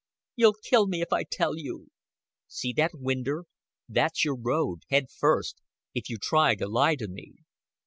"You'll 0.35 0.55
kill 0.63 0.87
me 0.87 1.01
if 1.03 1.13
I 1.13 1.21
tell 1.21 1.55
you." 1.55 1.89
"See 2.47 2.73
that 2.73 2.89
winder! 2.95 3.43
That's 3.87 4.25
yer 4.25 4.33
road 4.33 4.81
head 4.89 5.11
first 5.11 5.61
if 5.93 6.09
you 6.09 6.17
try 6.17 6.55
to 6.55 6.67
lie 6.67 6.95
to 6.95 7.07
me." 7.07 7.33